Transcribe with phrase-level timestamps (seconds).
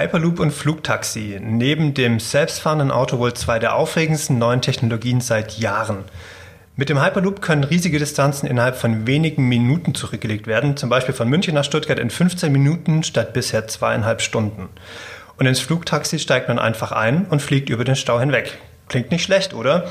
[0.00, 1.38] Hyperloop und Flugtaxi.
[1.42, 6.04] Neben dem selbstfahrenden Auto wohl zwei der aufregendsten neuen Technologien seit Jahren.
[6.74, 11.28] Mit dem Hyperloop können riesige Distanzen innerhalb von wenigen Minuten zurückgelegt werden, zum Beispiel von
[11.28, 14.70] München nach Stuttgart in 15 Minuten statt bisher zweieinhalb Stunden.
[15.36, 18.56] Und ins Flugtaxi steigt man einfach ein und fliegt über den Stau hinweg.
[18.88, 19.90] Klingt nicht schlecht, oder?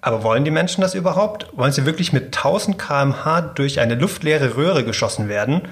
[0.00, 1.46] Aber wollen die Menschen das überhaupt?
[1.52, 5.62] Wollen sie wirklich mit 1000 km/h durch eine luftleere Röhre geschossen werden?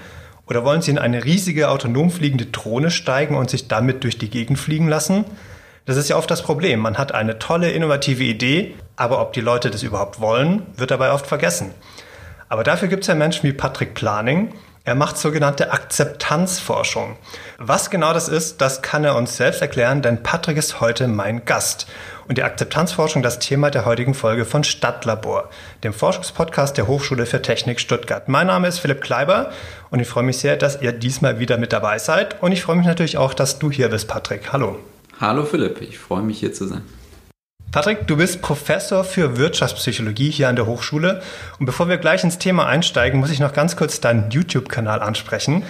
[0.46, 4.30] Oder wollen Sie in eine riesige autonom fliegende Drohne steigen und sich damit durch die
[4.30, 5.24] Gegend fliegen lassen?
[5.86, 6.80] Das ist ja oft das Problem.
[6.80, 11.12] Man hat eine tolle, innovative Idee, aber ob die Leute das überhaupt wollen, wird dabei
[11.12, 11.72] oft vergessen.
[12.48, 14.52] Aber dafür gibt es ja Menschen wie Patrick Planing,
[14.86, 17.16] er macht sogenannte Akzeptanzforschung.
[17.58, 21.44] Was genau das ist, das kann er uns selbst erklären, denn Patrick ist heute mein
[21.44, 21.88] Gast.
[22.28, 25.50] Und die Akzeptanzforschung das Thema der heutigen Folge von Stadtlabor,
[25.82, 28.28] dem Forschungspodcast der Hochschule für Technik Stuttgart.
[28.28, 29.50] Mein Name ist Philipp Kleiber
[29.90, 32.40] und ich freue mich sehr, dass ihr diesmal wieder mit dabei seid.
[32.40, 34.52] Und ich freue mich natürlich auch, dass du hier bist, Patrick.
[34.52, 34.78] Hallo.
[35.18, 36.82] Hallo Philipp, ich freue mich hier zu sein.
[37.72, 41.20] Patrick, du bist Professor für Wirtschaftspsychologie hier an der Hochschule.
[41.58, 45.62] Und bevor wir gleich ins Thema einsteigen, muss ich noch ganz kurz deinen YouTube-Kanal ansprechen.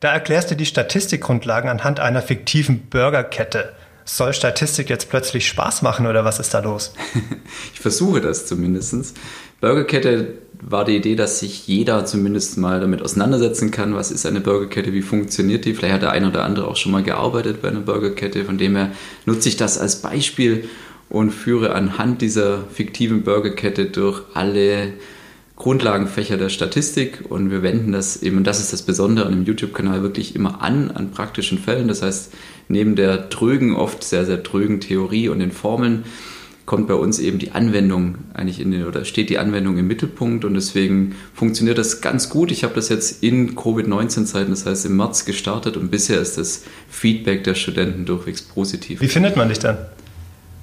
[0.00, 3.72] Da erklärst du die Statistikgrundlagen anhand einer fiktiven Burgerkette.
[4.04, 6.92] Soll Statistik jetzt plötzlich Spaß machen oder was ist da los?
[7.72, 9.16] ich versuche das zumindest.
[9.62, 14.40] Burgerkette war die Idee, dass sich jeder zumindest mal damit auseinandersetzen kann, was ist eine
[14.40, 15.72] Burgerkette, wie funktioniert die.
[15.72, 18.76] Vielleicht hat der eine oder andere auch schon mal gearbeitet bei einer Burgerkette, von dem
[18.76, 18.90] her
[19.24, 20.68] nutze ich das als Beispiel
[21.14, 24.94] und führe anhand dieser fiktiven Burgerkette durch alle
[25.54, 29.44] Grundlagenfächer der Statistik und wir wenden das eben, und das ist das Besondere an dem
[29.44, 31.86] YouTube-Kanal, wirklich immer an, an praktischen Fällen.
[31.86, 32.32] Das heißt,
[32.66, 36.02] neben der trögen, oft sehr, sehr trögen Theorie und den Formeln,
[36.66, 40.44] kommt bei uns eben die Anwendung eigentlich in den, oder steht die Anwendung im Mittelpunkt
[40.44, 42.50] und deswegen funktioniert das ganz gut.
[42.50, 46.64] Ich habe das jetzt in Covid-19-Zeiten, das heißt im März gestartet und bisher ist das
[46.88, 49.00] Feedback der Studenten durchwegs positiv.
[49.00, 49.76] Wie findet man dich dann?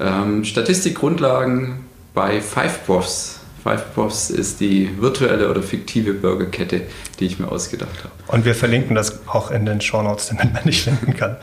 [0.02, 3.40] Ähm, Statistikgrundlagen bei FiveProfs.
[3.64, 6.82] FiveProfs ist die virtuelle oder fiktive Burgerkette,
[7.20, 8.14] die ich mir ausgedacht habe.
[8.28, 11.38] Und wir verlinken das auch in den Shownotes, damit man nicht finden kann.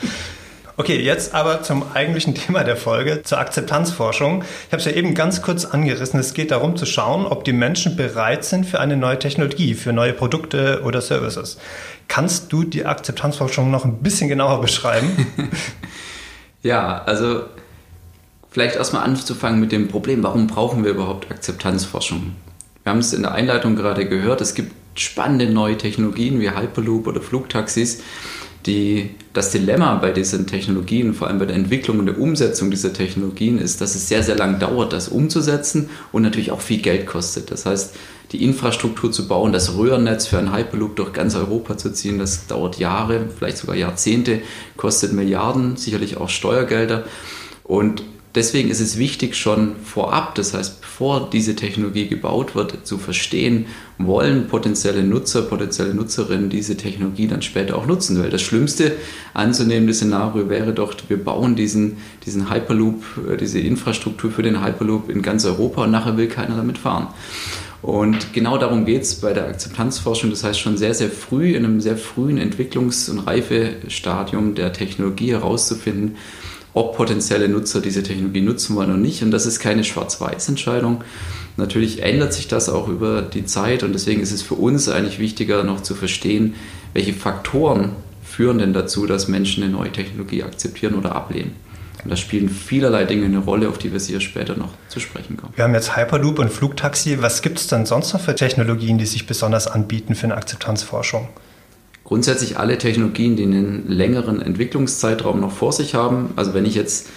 [0.76, 4.44] Okay, jetzt aber zum eigentlichen Thema der Folge, zur Akzeptanzforschung.
[4.66, 6.20] Ich habe es ja eben ganz kurz angerissen.
[6.20, 9.92] Es geht darum zu schauen, ob die Menschen bereit sind für eine neue Technologie, für
[9.92, 11.58] neue Produkte oder Services.
[12.06, 15.26] Kannst du die Akzeptanzforschung noch ein bisschen genauer beschreiben?
[16.62, 17.42] ja, also
[18.50, 22.32] vielleicht erstmal anzufangen mit dem Problem, warum brauchen wir überhaupt Akzeptanzforschung?
[22.82, 27.06] Wir haben es in der Einleitung gerade gehört, es gibt spannende neue Technologien wie Hyperloop
[27.06, 28.02] oder Flugtaxis.
[28.66, 32.92] Die, das Dilemma bei diesen Technologien, vor allem bei der Entwicklung und der Umsetzung dieser
[32.92, 37.06] Technologien, ist, dass es sehr, sehr lang dauert, das umzusetzen und natürlich auch viel Geld
[37.06, 37.50] kostet.
[37.50, 37.94] Das heißt,
[38.32, 42.46] die Infrastruktur zu bauen, das Röhrennetz für einen Hyperloop durch ganz Europa zu ziehen, das
[42.46, 44.42] dauert Jahre, vielleicht sogar Jahrzehnte,
[44.76, 47.04] kostet Milliarden, sicherlich auch Steuergelder.
[47.64, 48.02] Und
[48.34, 53.66] deswegen ist es wichtig, schon vorab, das heißt, bevor diese Technologie gebaut wird, zu verstehen,
[53.98, 58.20] wollen potenzielle Nutzer, potenzielle Nutzerinnen diese Technologie dann später auch nutzen.
[58.22, 58.92] Weil das schlimmste
[59.34, 65.10] anzunehmende Szenario wäre doch, wir bauen diesen, diesen Hyperloop, äh, diese Infrastruktur für den Hyperloop
[65.10, 67.08] in ganz Europa und nachher will keiner damit fahren.
[67.80, 70.30] Und genau darum geht es bei der Akzeptanzforschung.
[70.30, 75.30] Das heißt, schon sehr, sehr früh, in einem sehr frühen Entwicklungs- und Reifestadium der Technologie
[75.30, 76.16] herauszufinden,
[76.78, 79.22] ob potenzielle Nutzer diese Technologie nutzen wollen oder nicht.
[79.22, 81.02] Und das ist keine Schwarz-Weiß-Entscheidung.
[81.56, 85.18] Natürlich ändert sich das auch über die Zeit und deswegen ist es für uns eigentlich
[85.18, 86.54] wichtiger, noch zu verstehen,
[86.94, 91.56] welche Faktoren führen denn dazu, dass Menschen eine neue Technologie akzeptieren oder ablehnen.
[92.04, 95.36] Und da spielen vielerlei Dinge eine Rolle, auf die wir sicher später noch zu sprechen
[95.36, 95.52] kommen.
[95.56, 97.20] Wir haben jetzt Hyperloop und Flugtaxi.
[97.20, 101.28] Was gibt es dann sonst noch für Technologien, die sich besonders anbieten für eine Akzeptanzforschung?
[102.08, 106.30] Grundsätzlich alle Technologien, die einen längeren Entwicklungszeitraum noch vor sich haben.
[106.36, 107.10] Also wenn ich jetzt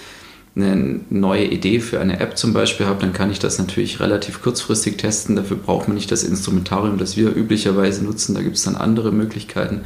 [0.53, 4.41] eine neue Idee für eine App zum Beispiel habe, dann kann ich das natürlich relativ
[4.41, 5.37] kurzfristig testen.
[5.37, 8.35] Dafür braucht man nicht das Instrumentarium, das wir üblicherweise nutzen.
[8.35, 9.79] Da gibt es dann andere Möglichkeiten.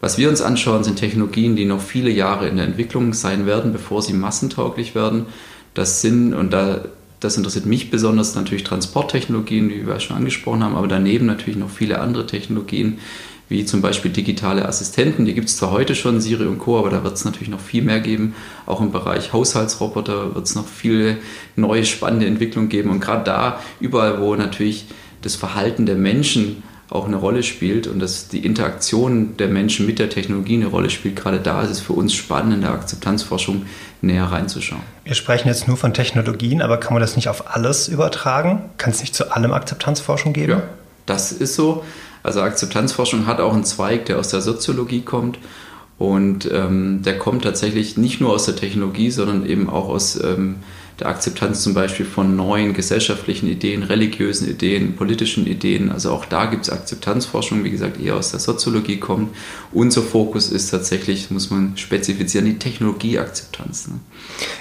[0.00, 3.74] Was wir uns anschauen, sind Technologien, die noch viele Jahre in der Entwicklung sein werden,
[3.74, 5.26] bevor sie massentauglich werden.
[5.74, 6.86] Das sind, und da,
[7.20, 11.68] das interessiert mich besonders, natürlich Transporttechnologien, wie wir schon angesprochen haben, aber daneben natürlich noch
[11.68, 12.96] viele andere Technologien,
[13.52, 15.24] wie zum Beispiel digitale Assistenten.
[15.26, 17.60] Die gibt es zwar heute schon, Siri und Co., aber da wird es natürlich noch
[17.60, 18.34] viel mehr geben.
[18.66, 21.18] Auch im Bereich Haushaltsroboter wird es noch viele
[21.54, 22.90] neue spannende Entwicklungen geben.
[22.90, 24.86] Und gerade da, überall, wo natürlich
[25.20, 29.98] das Verhalten der Menschen auch eine Rolle spielt und dass die Interaktion der Menschen mit
[29.98, 33.64] der Technologie eine Rolle spielt, gerade da ist es für uns spannend, in der Akzeptanzforschung
[34.02, 34.82] näher reinzuschauen.
[35.04, 38.64] Wir sprechen jetzt nur von Technologien, aber kann man das nicht auf alles übertragen?
[38.76, 40.52] Kann es nicht zu allem Akzeptanzforschung geben?
[40.52, 40.62] Ja,
[41.06, 41.82] das ist so.
[42.22, 45.38] Also Akzeptanzforschung hat auch einen Zweig, der aus der Soziologie kommt.
[45.98, 50.56] Und ähm, der kommt tatsächlich nicht nur aus der Technologie, sondern eben auch aus ähm,
[50.98, 55.90] der Akzeptanz zum Beispiel von neuen gesellschaftlichen Ideen, religiösen Ideen, politischen Ideen.
[55.90, 59.34] Also auch da gibt es Akzeptanzforschung, wie gesagt, eher aus der Soziologie kommt.
[59.72, 63.88] Unser Fokus ist tatsächlich, muss man spezifizieren, die Technologieakzeptanz.
[63.88, 63.94] Ne?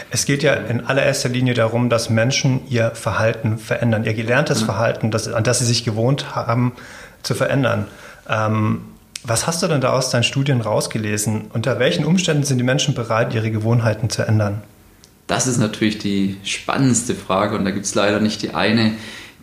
[0.10, 4.66] Es geht ja in allererster Linie darum, dass Menschen ihr Verhalten verändern, ihr gelerntes ja.
[4.66, 6.74] Verhalten, das, an das sie sich gewohnt haben,
[7.24, 7.88] zu verändern.
[8.30, 8.82] Ähm,
[9.24, 11.52] was hast du denn da aus deinen Studien rausgelesen?
[11.54, 14.64] Unter welchen Umständen sind die Menschen bereit, ihre Gewohnheiten zu ändern?
[15.28, 18.94] Das ist natürlich die spannendste Frage und da gibt es leider nicht die eine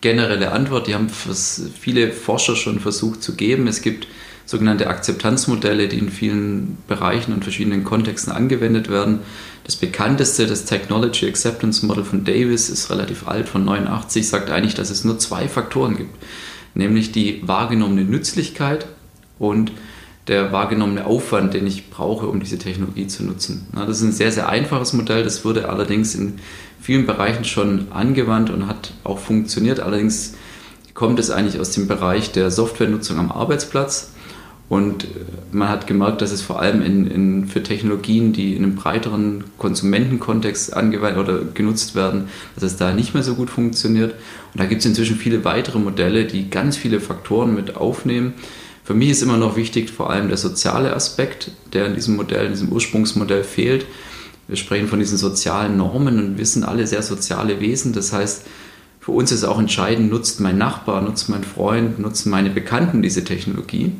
[0.00, 0.86] generelle Antwort.
[0.86, 3.66] Die haben viele Forscher schon versucht zu geben.
[3.68, 4.06] Es gibt
[4.44, 9.20] sogenannte Akzeptanzmodelle, die in vielen Bereichen und verschiedenen Kontexten angewendet werden.
[9.64, 14.74] Das bekannteste, das Technology Acceptance Model von Davis, ist relativ alt, von 89, sagt eigentlich,
[14.74, 16.14] dass es nur zwei Faktoren gibt,
[16.74, 18.86] nämlich die wahrgenommene Nützlichkeit
[19.38, 19.72] und
[20.28, 23.66] der wahrgenommene Aufwand, den ich brauche, um diese Technologie zu nutzen.
[23.74, 26.34] Das ist ein sehr, sehr einfaches Modell, das wurde allerdings in
[26.80, 29.80] vielen Bereichen schon angewandt und hat auch funktioniert.
[29.80, 30.34] Allerdings
[30.94, 34.12] kommt es eigentlich aus dem Bereich der Softwarenutzung am Arbeitsplatz.
[34.68, 35.08] Und äh,
[35.50, 39.44] man hat gemerkt, dass es vor allem in, in, für Technologien, die in einem breiteren
[39.56, 44.12] Konsumentenkontext angewandt oder genutzt werden, dass es da nicht mehr so gut funktioniert.
[44.52, 48.34] Und da gibt es inzwischen viele weitere Modelle, die ganz viele Faktoren mit aufnehmen.
[48.84, 52.46] Für mich ist immer noch wichtig vor allem der soziale Aspekt, der in diesem Modell,
[52.46, 53.86] in diesem Ursprungsmodell fehlt.
[54.48, 57.92] Wir sprechen von diesen sozialen Normen und wir sind alle sehr soziale Wesen.
[57.92, 58.46] Das heißt,
[58.98, 63.24] für uns ist auch entscheidend, nutzt mein Nachbar, nutzt mein Freund, nutzen meine Bekannten diese
[63.24, 63.92] Technologie.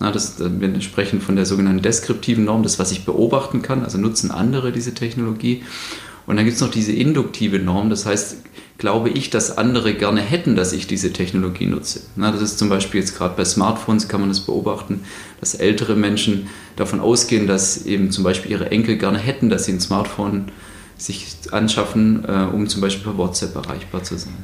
[0.00, 3.98] Na, das, wir sprechen von der sogenannten deskriptiven Norm, das, was ich beobachten kann, also
[3.98, 5.64] nutzen andere diese Technologie.
[6.26, 8.36] Und dann gibt es noch diese induktive Norm, das heißt,
[8.76, 12.02] glaube ich, dass andere gerne hätten, dass ich diese Technologie nutze.
[12.14, 15.00] Na, das ist zum Beispiel jetzt gerade bei Smartphones kann man das beobachten,
[15.40, 19.72] dass ältere Menschen davon ausgehen, dass eben zum Beispiel ihre Enkel gerne hätten, dass sie
[19.72, 20.52] ein Smartphone
[20.96, 24.34] sich anschaffen, äh, um zum Beispiel per WhatsApp erreichbar zu sein.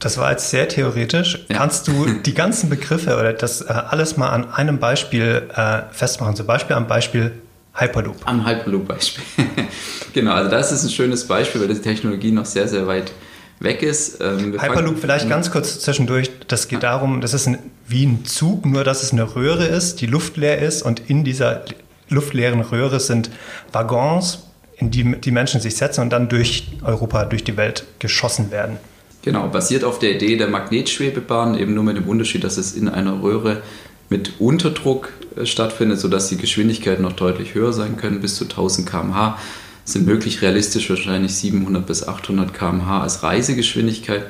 [0.00, 1.44] Das war jetzt sehr theoretisch.
[1.48, 1.58] Ja.
[1.58, 6.34] Kannst du die ganzen Begriffe oder das äh, alles mal an einem Beispiel äh, festmachen?
[6.34, 7.32] Zum Beispiel am Beispiel
[7.74, 8.16] Hyperloop.
[8.24, 9.24] Am Hyperloop-Beispiel.
[10.14, 13.12] genau, also das ist ein schönes Beispiel, weil die Technologie noch sehr, sehr weit
[13.60, 14.22] weg ist.
[14.22, 16.30] Ähm, Hyperloop vielleicht ganz kurz zwischendurch.
[16.48, 20.00] Das geht darum, das ist ein, wie ein Zug, nur dass es eine Röhre ist,
[20.00, 21.64] die luftleer ist und in dieser
[22.08, 23.30] luftleeren Röhre sind
[23.70, 24.46] Waggons,
[24.78, 28.78] in die die Menschen sich setzen und dann durch Europa, durch die Welt geschossen werden.
[29.22, 32.88] Genau, basiert auf der Idee der Magnetschwebebahn, eben nur mit dem Unterschied, dass es in
[32.88, 33.62] einer Röhre
[34.08, 38.88] mit Unterdruck äh, stattfindet, sodass die Geschwindigkeiten noch deutlich höher sein können, bis zu 1000
[38.88, 39.38] km/h
[39.84, 44.24] sind möglich realistisch wahrscheinlich 700 bis 800 km/h als Reisegeschwindigkeit.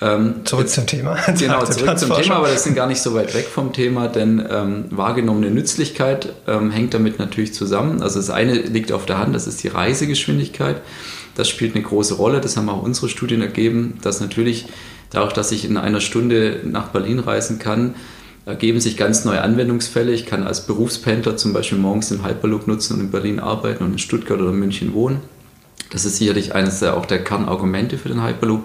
[0.00, 1.16] Ähm, zurück zum Thema.
[1.38, 4.44] Genau, zurück zum Thema, aber das sind gar nicht so weit weg vom Thema, denn
[4.50, 8.02] ähm, wahrgenommene Nützlichkeit ähm, hängt damit natürlich zusammen.
[8.02, 10.80] Also das eine liegt auf der Hand, das ist die Reisegeschwindigkeit.
[11.34, 14.66] Das spielt eine große Rolle, das haben auch unsere Studien ergeben, dass natürlich
[15.10, 17.94] dadurch, dass ich in einer Stunde nach Berlin reisen kann,
[18.46, 20.12] ergeben sich ganz neue Anwendungsfälle.
[20.12, 23.92] Ich kann als Berufspendler zum Beispiel morgens den Hyperloop nutzen und in Berlin arbeiten und
[23.92, 25.20] in Stuttgart oder München wohnen.
[25.90, 28.62] Das ist sicherlich eines der, auch der Kernargumente für den Hyperloop.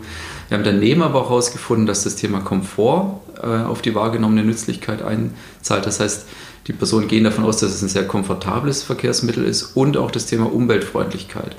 [0.50, 5.02] Wir haben daneben aber auch herausgefunden, dass das Thema Komfort äh, auf die wahrgenommene Nützlichkeit
[5.04, 5.86] einzahlt.
[5.86, 6.26] Das heißt,
[6.68, 10.26] die Personen gehen davon aus, dass es ein sehr komfortables Verkehrsmittel ist und auch das
[10.26, 11.56] Thema Umweltfreundlichkeit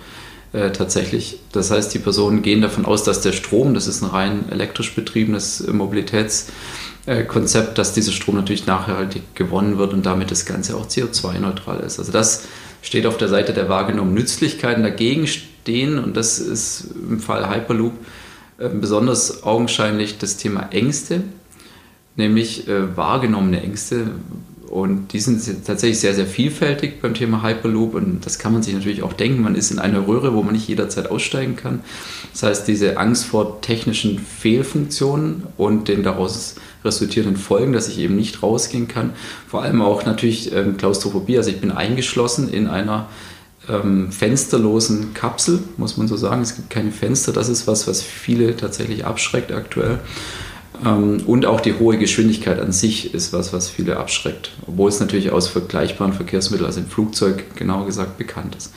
[0.52, 1.38] äh, tatsächlich.
[1.52, 4.94] Das heißt, die Personen gehen davon aus, dass der Strom, das ist ein rein elektrisch
[4.94, 6.46] betriebenes Mobilitäts-
[7.06, 11.80] äh, Konzept, dass dieser Strom natürlich nachhaltig gewonnen wird und damit das Ganze auch CO2-neutral
[11.80, 11.98] ist.
[11.98, 12.44] Also das
[12.82, 14.82] steht auf der Seite der wahrgenommenen Nützlichkeiten.
[14.82, 17.94] Dagegen stehen, und das ist im Fall Hyperloop
[18.58, 21.22] äh, besonders augenscheinlich, das Thema Ängste,
[22.16, 24.10] nämlich äh, wahrgenommene Ängste.
[24.70, 27.94] Und die sind tatsächlich sehr, sehr vielfältig beim Thema Hyperloop.
[27.94, 29.42] Und das kann man sich natürlich auch denken.
[29.42, 31.80] Man ist in einer Röhre, wo man nicht jederzeit aussteigen kann.
[32.32, 38.14] Das heißt, diese Angst vor technischen Fehlfunktionen und den daraus resultierenden Folgen, dass ich eben
[38.14, 39.12] nicht rausgehen kann.
[39.48, 41.36] Vor allem auch natürlich ähm, Klaustrophobie.
[41.36, 43.08] Also ich bin eingeschlossen in einer
[43.68, 46.42] ähm, fensterlosen Kapsel, muss man so sagen.
[46.42, 47.32] Es gibt keine Fenster.
[47.32, 49.98] Das ist was, was viele tatsächlich abschreckt aktuell.
[50.84, 54.52] Ähm, und auch die hohe Geschwindigkeit an sich ist was, was viele abschreckt.
[54.66, 58.72] Obwohl es natürlich aus vergleichbaren Verkehrsmitteln, also im Flugzeug genauer gesagt, bekannt ist.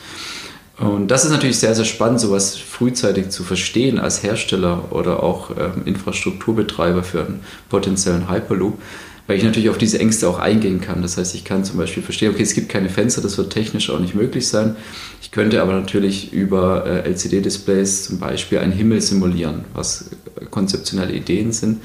[0.78, 5.50] Und das ist natürlich sehr, sehr spannend, sowas frühzeitig zu verstehen als Hersteller oder auch
[5.50, 8.78] ähm, Infrastrukturbetreiber für einen potenziellen Hyperloop,
[9.26, 11.02] weil ich natürlich auf diese Ängste auch eingehen kann.
[11.02, 13.90] Das heißt, ich kann zum Beispiel verstehen, okay, es gibt keine Fenster, das wird technisch
[13.90, 14.76] auch nicht möglich sein.
[15.22, 20.10] Ich könnte aber natürlich über äh, LCD-Displays zum Beispiel einen Himmel simulieren, was
[20.50, 21.80] konzeptionelle Ideen sind,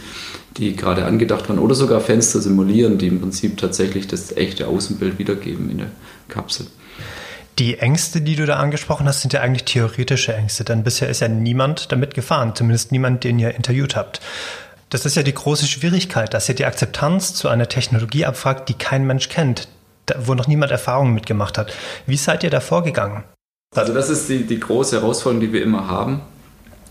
[0.57, 5.17] die gerade angedacht werden oder sogar Fenster simulieren, die im Prinzip tatsächlich das echte Außenbild
[5.17, 5.91] wiedergeben in der
[6.27, 6.67] Kapsel.
[7.59, 11.19] Die Ängste, die du da angesprochen hast, sind ja eigentlich theoretische Ängste, denn bisher ist
[11.19, 14.21] ja niemand damit gefahren, zumindest niemand, den ihr interviewt habt.
[14.89, 18.73] Das ist ja die große Schwierigkeit, dass ihr die Akzeptanz zu einer Technologie abfragt, die
[18.73, 19.67] kein Mensch kennt,
[20.17, 21.71] wo noch niemand Erfahrungen mitgemacht hat.
[22.07, 23.23] Wie seid ihr da vorgegangen?
[23.75, 26.21] Also das ist die, die große Herausforderung, die wir immer haben.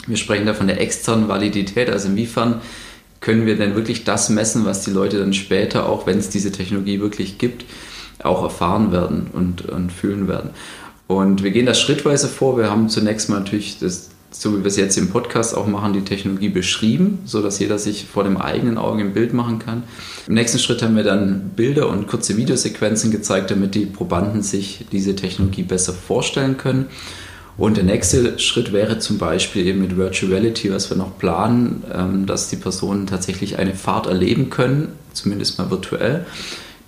[0.06, 2.60] Wir sprechen da von der externen Validität, also inwiefern
[3.20, 6.52] können wir denn wirklich das messen, was die Leute dann später, auch wenn es diese
[6.52, 7.64] Technologie wirklich gibt,
[8.22, 10.50] auch erfahren werden und, und fühlen werden.
[11.08, 12.56] Und wir gehen das schrittweise vor.
[12.56, 15.92] Wir haben zunächst mal natürlich, das, so wie wir es jetzt im Podcast auch machen,
[15.92, 19.84] die Technologie beschrieben, sodass jeder sich vor dem eigenen Auge ein Bild machen kann.
[20.26, 24.86] Im nächsten Schritt haben wir dann Bilder und kurze Videosequenzen gezeigt, damit die Probanden sich
[24.92, 26.86] diese Technologie besser vorstellen können.
[27.56, 31.82] Und der nächste Schritt wäre zum Beispiel eben mit Virtual Reality, was wir noch planen,
[31.92, 36.24] ähm, dass die Personen tatsächlich eine Fahrt erleben können, zumindest mal virtuell.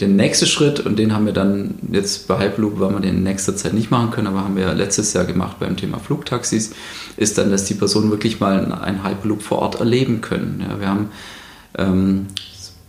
[0.01, 3.23] Der nächste Schritt, und den haben wir dann jetzt bei Hyperloop, weil wir den in
[3.23, 6.73] nächster Zeit nicht machen können, aber haben wir letztes Jahr gemacht beim Thema Flugtaxis,
[7.19, 10.65] ist dann, dass die Personen wirklich mal einen Hyperloop vor Ort erleben können.
[10.67, 11.11] Ja, wir haben
[11.77, 12.27] ähm,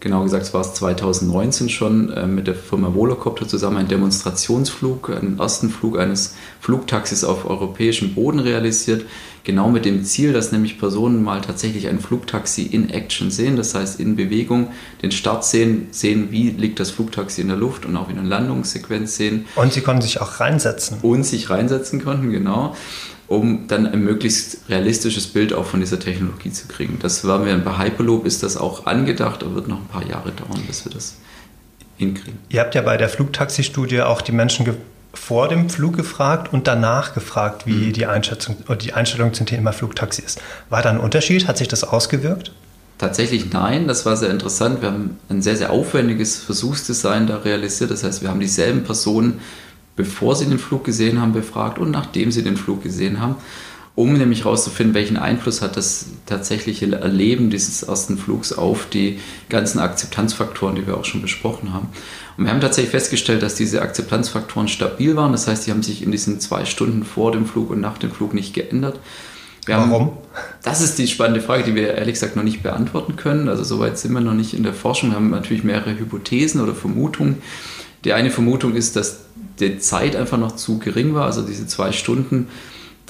[0.02, 5.10] genau gesagt, es war es 2019 schon, äh, mit der Firma Volocopter zusammen einen Demonstrationsflug,
[5.10, 9.06] einen ersten Flug eines Flugtaxis auf europäischem Boden realisiert.
[9.44, 13.74] Genau mit dem Ziel, dass nämlich Personen mal tatsächlich ein Flugtaxi in Action sehen, das
[13.74, 14.68] heißt in Bewegung,
[15.02, 18.26] den Start sehen, sehen, wie liegt das Flugtaxi in der Luft und auch in der
[18.26, 19.46] Landungssequenz sehen.
[19.56, 21.00] Und sie konnten sich auch reinsetzen.
[21.02, 22.76] Und sich reinsetzen konnten, genau
[23.32, 27.00] um dann ein möglichst realistisches Bild auch von dieser Technologie zu kriegen.
[27.00, 30.34] Das war mir bei Hyperloop ist das auch angedacht, aber wird noch ein paar Jahre
[30.34, 31.16] dauern, bis wir das
[31.96, 32.40] hinkriegen.
[32.50, 34.66] Ihr habt ja bei der Flugtaxi-Studie auch die Menschen
[35.14, 37.94] vor dem Flug gefragt und danach gefragt, wie mhm.
[37.94, 40.42] die Einschätzung die Einstellung zum Thema Flugtaxi ist.
[40.70, 41.48] War da ein Unterschied?
[41.48, 42.54] Hat sich das ausgewirkt?
[42.98, 44.82] Tatsächlich nein, das war sehr interessant.
[44.82, 47.92] Wir haben ein sehr, sehr aufwendiges Versuchsdesign da realisiert.
[47.92, 49.42] Das heißt, wir haben dieselben Personen
[49.96, 53.36] bevor sie den Flug gesehen haben, befragt und nachdem sie den Flug gesehen haben,
[53.96, 59.20] um nämlich herauszufinden, welchen Einfluss hat das tatsächliche Erleben dieses ersten Flugs auf die
[59.50, 61.90] ganzen Akzeptanzfaktoren, die wir auch schon besprochen haben.
[62.38, 65.34] Und wir haben tatsächlich festgestellt, dass diese Akzeptanzfaktoren stabil waren.
[65.34, 68.12] Das heißt, die haben sich in diesen zwei Stunden vor dem Flug und nach dem
[68.12, 68.98] Flug nicht geändert.
[69.66, 69.92] Wir Warum?
[69.92, 70.12] Haben,
[70.64, 73.48] das ist die spannende Frage, die wir ehrlich gesagt noch nicht beantworten können.
[73.48, 75.10] Also soweit sind wir noch nicht in der Forschung.
[75.10, 77.42] Wir haben natürlich mehrere Hypothesen oder Vermutungen.
[78.06, 79.20] Die eine Vermutung ist, dass
[79.60, 82.48] die Zeit einfach noch zu gering war, also diese zwei Stunden,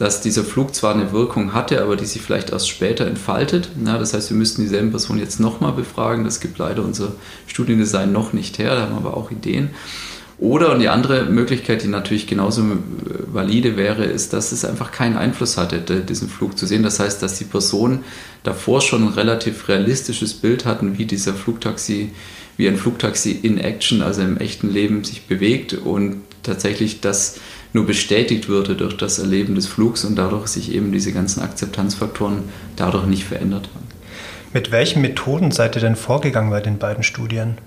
[0.01, 3.69] dass dieser Flug zwar eine Wirkung hatte, aber die sich vielleicht erst später entfaltet.
[3.85, 6.23] Ja, das heißt, wir müssten dieselben Personen jetzt nochmal befragen.
[6.23, 7.11] Das gibt leider unser
[7.45, 9.69] Studiendesign noch nicht her, da haben wir aber auch Ideen.
[10.39, 12.63] Oder, und die andere Möglichkeit, die natürlich genauso
[13.31, 16.81] valide wäre, ist, dass es einfach keinen Einfluss hatte, diesen Flug zu sehen.
[16.81, 18.03] Das heißt, dass die Personen
[18.41, 22.09] davor schon ein relativ realistisches Bild hatten, wie dieser Flugtaxi,
[22.57, 27.39] wie ein Flugtaxi in Action, also im echten Leben, sich bewegt und tatsächlich das
[27.73, 32.43] nur bestätigt würde durch das Erleben des Flugs und dadurch sich eben diese ganzen Akzeptanzfaktoren
[32.75, 33.87] dadurch nicht verändert haben.
[34.53, 37.57] Mit welchen Methoden seid ihr denn vorgegangen bei den beiden Studien?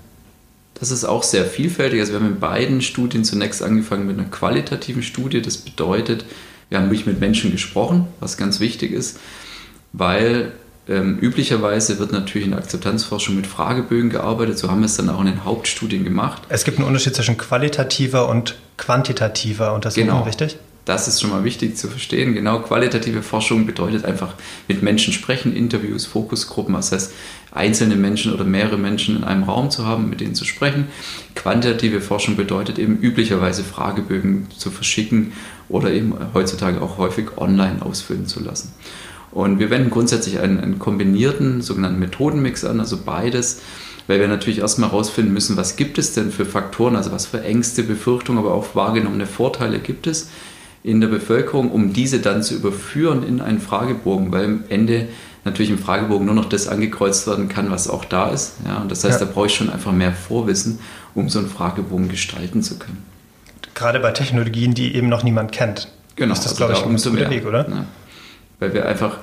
[0.75, 1.99] Das ist auch sehr vielfältig.
[1.99, 5.41] Also wir haben in beiden Studien zunächst angefangen mit einer qualitativen Studie.
[5.41, 6.25] Das bedeutet,
[6.69, 9.19] wir haben wirklich mit Menschen gesprochen, was ganz wichtig ist,
[9.93, 10.51] weil
[10.87, 14.57] ähm, üblicherweise wird natürlich in der Akzeptanzforschung mit Fragebögen gearbeitet.
[14.57, 16.43] So haben wir es dann auch in den Hauptstudien gemacht.
[16.49, 20.23] Es gibt einen Unterschied zwischen qualitativer und quantitativer Untersuchung, genau.
[20.23, 20.57] richtig?
[20.85, 22.35] Das ist schon mal wichtig zu verstehen.
[22.35, 24.35] Genau, qualitative Forschung bedeutet einfach
[24.67, 27.11] mit Menschen sprechen, Interviews, Fokusgruppen, das heißt
[27.51, 30.89] einzelne Menschen oder mehrere Menschen in einem Raum zu haben, mit denen zu sprechen.
[31.33, 35.33] Quantitative Forschung bedeutet eben üblicherweise Fragebögen zu verschicken
[35.69, 38.71] oder eben heutzutage auch häufig online ausfüllen zu lassen.
[39.35, 43.61] Und wir wenden grundsätzlich einen, einen kombinierten sogenannten Methodenmix an, also beides,
[44.07, 47.43] weil wir natürlich erstmal herausfinden müssen, was gibt es denn für Faktoren, also was für
[47.43, 50.29] Ängste, Befürchtungen, aber auch wahrgenommene Vorteile gibt es
[50.83, 55.09] in der Bevölkerung, um diese dann zu überführen in einen Fragebogen, weil am Ende
[55.43, 58.53] natürlich im Fragebogen nur noch das angekreuzt werden kann, was auch da ist.
[58.65, 59.25] Ja, und das heißt, ja.
[59.25, 60.79] da brauche ich schon einfach mehr Vorwissen,
[61.13, 63.03] um so einen Fragebogen gestalten zu können.
[63.73, 65.89] Gerade bei Technologien, die eben noch niemand kennt.
[66.15, 67.67] Genau, ist das, also glaube ich, ein guter Weg, oder?
[67.67, 67.85] Ja
[68.59, 69.19] weil wir einfach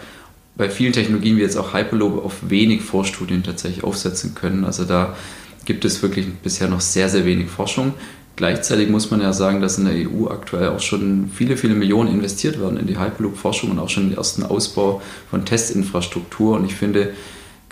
[0.56, 4.64] bei vielen Technologien wie jetzt auch Hyperloop auf wenig Vorstudien tatsächlich aufsetzen können.
[4.64, 5.16] Also da
[5.64, 7.94] gibt es wirklich bisher noch sehr, sehr wenig Forschung.
[8.36, 12.12] Gleichzeitig muss man ja sagen, dass in der EU aktuell auch schon viele, viele Millionen
[12.12, 16.56] investiert werden in die Hyperloop-Forschung und auch schon in den ersten Ausbau von Testinfrastruktur.
[16.56, 17.12] Und ich finde,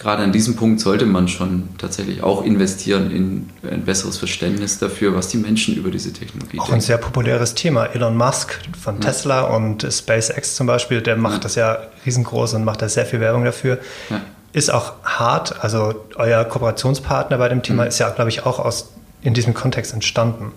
[0.01, 5.15] gerade an diesem Punkt sollte man schon tatsächlich auch investieren in ein besseres Verständnis dafür,
[5.15, 6.75] was die Menschen über diese Technologie auch denken.
[6.75, 7.85] ein sehr populäres Thema.
[7.85, 9.01] Elon Musk von ja.
[9.03, 11.41] Tesla und SpaceX zum Beispiel, der macht ja.
[11.41, 13.79] das ja riesengroß und macht da sehr viel Werbung dafür.
[14.09, 14.23] Ja.
[14.53, 15.63] Ist auch hart.
[15.63, 17.89] Also euer Kooperationspartner bei dem Thema mhm.
[17.89, 20.53] ist ja, glaube ich, auch aus, in diesem Kontext entstanden.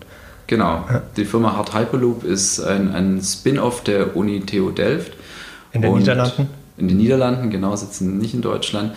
[0.48, 0.86] Genau.
[1.18, 5.14] Die Firma Hard Hyperloop ist ein, ein Spin-off der Uni TU Delft.
[5.74, 6.50] In den Niederlanden?
[6.77, 8.94] In den Niederlanden, genau, sitzen nicht in Deutschland.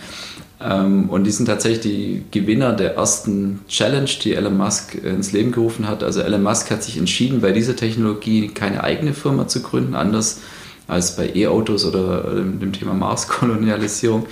[0.59, 5.51] Ähm, und die sind tatsächlich die Gewinner der ersten Challenge, die Elon Musk ins Leben
[5.51, 6.03] gerufen hat.
[6.03, 10.41] Also Elon Musk hat sich entschieden, bei dieser Technologie keine eigene Firma zu gründen, anders
[10.87, 14.25] als bei E-Autos oder dem Thema Mars-Kolonialisierung,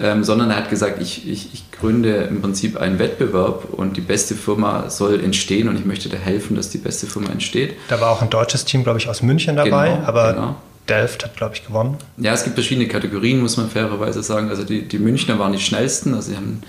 [0.00, 4.02] ähm, sondern er hat gesagt, ich, ich, ich, gründe im Prinzip einen Wettbewerb und die
[4.02, 7.74] beste Firma soll entstehen und ich möchte da helfen, dass die beste Firma entsteht.
[7.88, 10.56] Da war auch ein deutsches Team, glaube ich, aus München dabei, genau, aber genau.
[10.90, 11.96] Delft hat, glaube ich, gewonnen.
[12.18, 14.50] Ja, es gibt verschiedene Kategorien, muss man fairerweise sagen.
[14.50, 16.62] Also die, die Münchner waren die schnellsten, also sie haben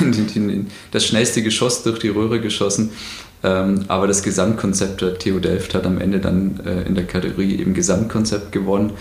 [0.00, 2.92] die, die, das schnellste Geschoss durch die Röhre geschossen.
[3.42, 7.56] Ähm, aber das Gesamtkonzept der TU Delft hat am Ende dann äh, in der Kategorie
[7.56, 8.92] eben Gesamtkonzept gewonnen.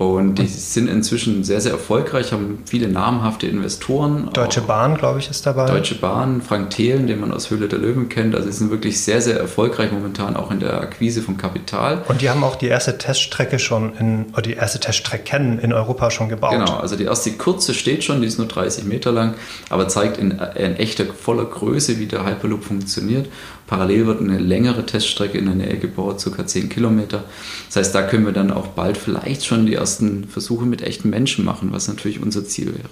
[0.00, 4.30] Und die sind inzwischen sehr, sehr erfolgreich, haben viele namhafte Investoren.
[4.32, 5.66] Deutsche Bahn, glaube ich, ist dabei.
[5.66, 8.34] Deutsche Bahn, Frank Thelen, den man aus Höhle der Löwen kennt.
[8.34, 12.02] Also sie sind wirklich sehr, sehr erfolgreich momentan auch in der Akquise von Kapital.
[12.08, 16.10] Und die haben auch die erste Teststrecke schon in, oder die erste Teststrecken in Europa
[16.10, 16.52] schon gebaut.
[16.52, 19.34] Genau, also die erste kurze steht schon, die ist nur 30 Meter lang,
[19.68, 23.28] aber zeigt in, in echter voller Größe, wie der Hyperloop funktioniert.
[23.70, 26.44] Parallel wird eine längere Teststrecke in der Nähe gebaut, ca.
[26.44, 27.22] 10 Kilometer.
[27.68, 31.08] Das heißt, da können wir dann auch bald vielleicht schon die ersten Versuche mit echten
[31.08, 32.88] Menschen machen, was natürlich unser Ziel wäre.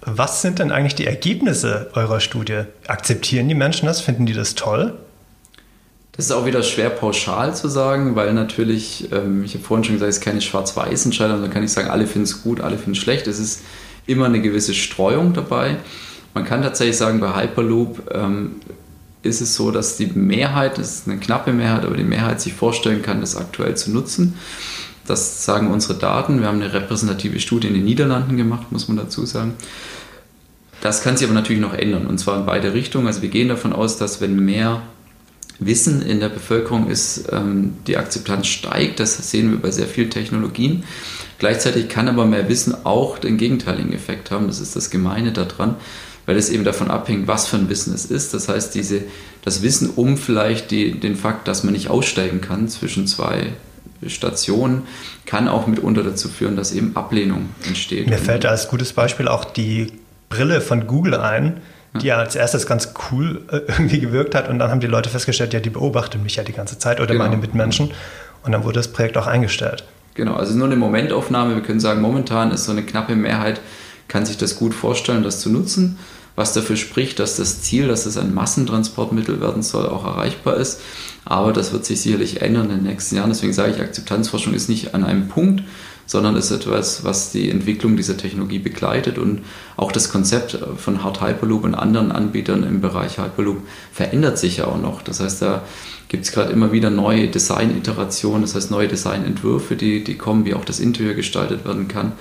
[0.00, 2.62] Was sind denn eigentlich die Ergebnisse eurer Studie?
[2.88, 4.00] Akzeptieren die Menschen das?
[4.00, 4.94] Finden die das toll?
[6.10, 9.94] Das ist auch wieder schwer pauschal zu sagen, weil natürlich, ähm, ich habe vorhin schon
[9.94, 12.92] gesagt, es ist keine Schwarz-Weiß-Entscheidung, dann kann ich sagen, alle finden es gut, alle finden
[12.92, 13.28] es schlecht.
[13.28, 13.60] Es ist
[14.06, 15.76] immer eine gewisse Streuung dabei.
[16.34, 18.56] Man kann tatsächlich sagen, bei Hyperloop ähm,
[19.26, 22.54] ist es so, dass die Mehrheit, das ist eine knappe Mehrheit, aber die Mehrheit sich
[22.54, 24.34] vorstellen kann, das aktuell zu nutzen.
[25.06, 26.40] Das sagen unsere Daten.
[26.40, 29.54] Wir haben eine repräsentative Studie in den Niederlanden gemacht, muss man dazu sagen.
[30.80, 33.06] Das kann sich aber natürlich noch ändern und zwar in beide Richtungen.
[33.06, 34.82] Also wir gehen davon aus, dass wenn mehr
[35.58, 39.00] Wissen in der Bevölkerung ist, ähm, die Akzeptanz steigt.
[39.00, 40.84] Das sehen wir bei sehr vielen Technologien.
[41.38, 44.48] Gleichzeitig kann aber mehr Wissen auch den gegenteiligen Effekt haben.
[44.48, 45.76] Das ist das Gemeine daran
[46.26, 48.34] weil es eben davon abhängt, was für ein Wissen es ist.
[48.34, 49.02] Das heißt, diese,
[49.44, 53.52] das Wissen um vielleicht die, den Fakt, dass man nicht aussteigen kann zwischen zwei
[54.06, 54.82] Stationen,
[55.24, 58.08] kann auch mitunter dazu führen, dass eben Ablehnung entsteht.
[58.08, 59.92] Mir fällt als gutes Beispiel auch die
[60.28, 61.60] Brille von Google ein,
[62.00, 65.08] die ja als erstes ganz cool äh, irgendwie gewirkt hat und dann haben die Leute
[65.08, 67.24] festgestellt, ja, die beobachten mich ja die ganze Zeit oder genau.
[67.24, 67.92] meine Mitmenschen
[68.42, 69.84] und dann wurde das Projekt auch eingestellt.
[70.14, 71.54] Genau, also nur eine Momentaufnahme.
[71.54, 73.60] Wir können sagen, momentan ist so eine knappe Mehrheit,
[74.08, 75.98] kann sich das gut vorstellen, das zu nutzen
[76.36, 80.80] was dafür spricht, dass das Ziel, dass es ein Massentransportmittel werden soll, auch erreichbar ist.
[81.24, 83.30] Aber das wird sich sicherlich ändern in den nächsten Jahren.
[83.30, 85.64] Deswegen sage ich, Akzeptanzforschung ist nicht an einem Punkt,
[86.04, 89.40] sondern ist etwas, was die Entwicklung dieser Technologie begleitet und
[89.76, 94.66] auch das Konzept von Hard Hyperloop und anderen Anbietern im Bereich Hyperloop verändert sich ja
[94.66, 95.02] auch noch.
[95.02, 95.64] Das heißt, da
[96.06, 100.54] gibt es gerade immer wieder neue Design-Iterationen, das heißt neue Designentwürfe, die, die kommen, wie
[100.54, 102.12] auch das Interieur gestaltet werden kann.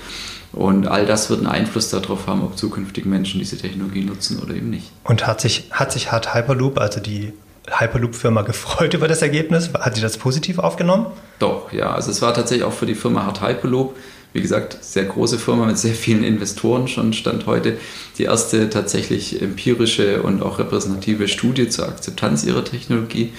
[0.55, 4.55] Und all das wird einen Einfluss darauf haben, ob zukünftig Menschen diese Technologie nutzen oder
[4.55, 4.89] eben nicht.
[5.03, 7.33] Und hat sich, hat sich Hard Hyperloop, also die
[7.69, 9.71] Hyperloop-Firma, gefreut über das Ergebnis?
[9.73, 11.07] Hat sie das positiv aufgenommen?
[11.39, 11.91] Doch, ja.
[11.91, 13.97] Also es war tatsächlich auch für die Firma Hard Hyperloop,
[14.31, 17.77] wie gesagt, sehr große Firma mit sehr vielen Investoren schon stand heute,
[18.17, 23.33] die erste tatsächlich empirische und auch repräsentative Studie zur Akzeptanz ihrer Technologie.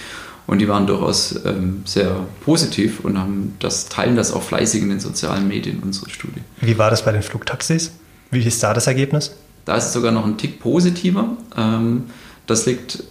[0.47, 4.91] Und die waren durchaus ähm, sehr positiv und haben das, teilen das auch fleißig in
[4.91, 6.41] den sozialen Medien, unsere Studie.
[6.61, 7.93] Wie war das bei den Flugtaxis?
[8.31, 9.35] Wie ist da das Ergebnis?
[9.65, 11.37] Da ist es sogar noch ein Tick positiver.
[11.57, 12.05] Ähm,
[12.47, 13.03] das liegt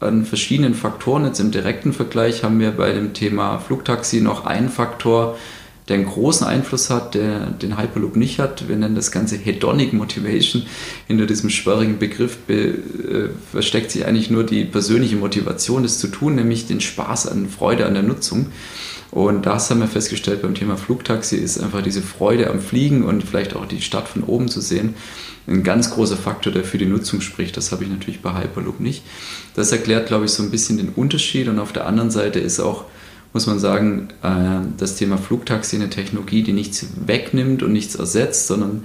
[0.00, 1.26] an verschiedenen Faktoren.
[1.26, 5.36] Jetzt im direkten Vergleich haben wir bei dem Thema Flugtaxi noch einen Faktor,
[5.88, 8.68] der einen großen Einfluss hat, der den Hyperloop nicht hat.
[8.68, 10.64] Wir nennen das Ganze Hedonic Motivation.
[11.06, 16.08] Hinter diesem sperrigen Begriff be, äh, versteckt sich eigentlich nur die persönliche Motivation, das zu
[16.08, 18.46] tun, nämlich den Spaß an Freude an der Nutzung.
[19.10, 23.24] Und das haben wir festgestellt beim Thema Flugtaxi, ist einfach diese Freude am Fliegen und
[23.24, 24.94] vielleicht auch die Stadt von oben zu sehen,
[25.46, 27.56] ein ganz großer Faktor, der für die Nutzung spricht.
[27.56, 29.02] Das habe ich natürlich bei Hyperloop nicht.
[29.54, 31.48] Das erklärt, glaube ich, so ein bisschen den Unterschied.
[31.48, 32.84] Und auf der anderen Seite ist auch
[33.32, 38.46] muss man sagen, äh, das Thema Flugtaxi eine Technologie, die nichts wegnimmt und nichts ersetzt,
[38.46, 38.84] sondern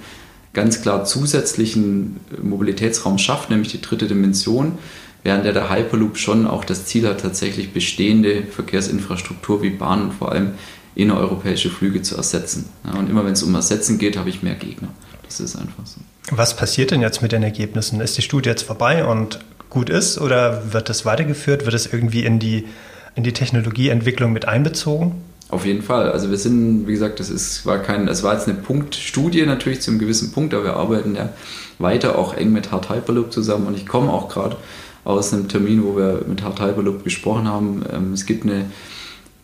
[0.52, 4.78] ganz klar zusätzlichen Mobilitätsraum schafft, nämlich die dritte Dimension,
[5.22, 10.14] während der, der Hyperloop schon auch das Ziel hat, tatsächlich bestehende Verkehrsinfrastruktur wie Bahn und
[10.14, 10.52] vor allem
[10.94, 12.68] innereuropäische Flüge zu ersetzen.
[12.96, 14.88] und immer wenn es um Ersetzen geht, habe ich mehr Gegner.
[15.24, 16.00] Das ist einfach so.
[16.30, 18.00] Was passiert denn jetzt mit den Ergebnissen?
[18.00, 21.64] Ist die Studie jetzt vorbei und gut ist oder wird das weitergeführt?
[21.64, 22.66] Wird es irgendwie in die,
[23.14, 25.12] in die Technologieentwicklung mit einbezogen?
[25.50, 26.10] Auf jeden Fall.
[26.10, 29.82] Also wir sind, wie gesagt, das ist, war kein, es war jetzt eine Punktstudie natürlich
[29.82, 31.30] zu einem gewissen Punkt, aber wir arbeiten ja
[31.78, 34.56] weiter auch eng mit Hard Hyperloop zusammen und ich komme auch gerade
[35.04, 37.84] aus einem Termin, wo wir mit Hard Hyperloop gesprochen haben.
[37.92, 38.64] Ähm, es gibt eine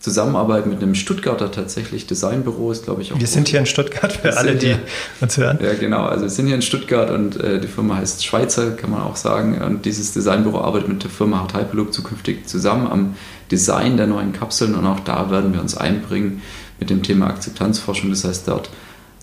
[0.01, 3.19] Zusammenarbeit mit einem Stuttgarter tatsächlich Designbüro ist, glaube ich, auch.
[3.19, 4.75] Wir sind hier in Stuttgart für alle, die
[5.21, 5.59] uns hören.
[5.61, 6.05] Ja, genau.
[6.05, 9.15] Also wir sind hier in Stuttgart und äh, die Firma heißt Schweizer, kann man auch
[9.15, 9.61] sagen.
[9.61, 13.15] Und dieses Designbüro arbeitet mit der Firma Hard Hyperloop zukünftig zusammen am
[13.51, 16.41] Design der neuen Kapseln und auch da werden wir uns einbringen
[16.79, 18.09] mit dem Thema Akzeptanzforschung.
[18.09, 18.69] Das heißt, dort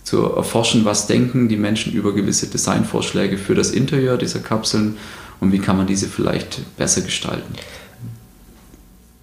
[0.04, 4.96] zu erforschen, was denken die Menschen über gewisse Designvorschläge für das Interieur dieser Kapseln
[5.40, 7.54] und wie kann man diese vielleicht besser gestalten.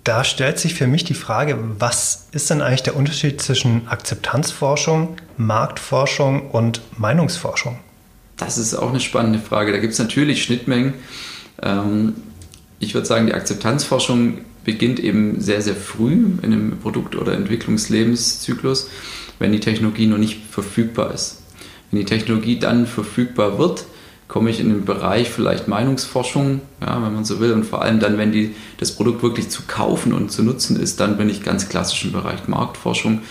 [0.03, 5.17] Da stellt sich für mich die Frage, was ist denn eigentlich der Unterschied zwischen Akzeptanzforschung,
[5.37, 7.79] Marktforschung und Meinungsforschung?
[8.37, 9.71] Das ist auch eine spannende Frage.
[9.71, 10.93] Da gibt es natürlich Schnittmengen.
[11.63, 12.13] Ähm,
[12.79, 18.89] ich würde sagen, die Akzeptanzforschung beginnt eben sehr, sehr früh in einem Produkt- oder Entwicklungslebenszyklus,
[19.39, 21.43] wenn die Technologie noch nicht verfügbar ist.
[21.91, 23.85] Wenn die Technologie dann verfügbar wird,
[24.27, 27.99] komme ich in den Bereich vielleicht Meinungsforschung, ja, wenn man so will, und vor allem
[27.99, 31.43] dann, wenn die, das Produkt wirklich zu kaufen und zu nutzen ist, dann bin ich
[31.43, 33.21] ganz klassisch im Bereich Marktforschung.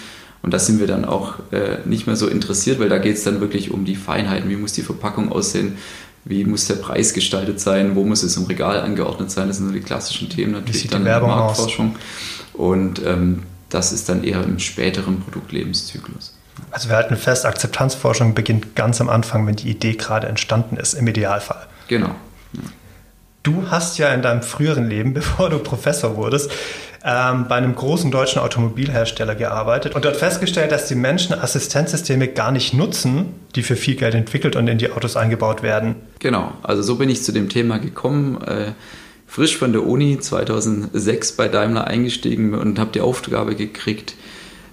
[0.43, 3.25] Und da sind wir dann auch äh, nicht mehr so interessiert, weil da geht es
[3.25, 4.51] dann wirklich um die Feinheiten.
[4.51, 5.79] Wie muss die Verpackung aussehen?
[6.25, 7.95] Wie muss der Preis gestaltet sein?
[7.95, 9.49] Wo muss es im Regal angeordnet sein?
[9.49, 11.95] Das sind so die klassischen Themen natürlich dann in der Marktforschung.
[11.95, 12.61] Aus?
[12.61, 16.35] Und ähm, das ist dann eher im späteren Produktlebenszyklus.
[16.71, 20.95] Also wir halten fest, Akzeptanzforschung beginnt ganz am Anfang, wenn die Idee gerade entstanden ist,
[20.95, 21.67] im Idealfall.
[21.89, 22.15] Genau.
[22.53, 22.63] Ja.
[23.45, 26.51] Du hast ja in deinem früheren Leben, bevor du Professor wurdest,
[27.05, 32.51] ähm, bei einem großen deutschen Automobilhersteller gearbeitet und dort festgestellt, dass die Menschen Assistenzsysteme gar
[32.51, 35.97] nicht nutzen, die für viel Geld entwickelt und in die Autos eingebaut werden.
[36.21, 38.41] Genau, also so bin ich zu dem Thema gekommen.
[38.43, 38.73] Äh,
[39.27, 44.15] frisch von der Uni 2006 bei Daimler eingestiegen und habe die Aufgabe gekriegt,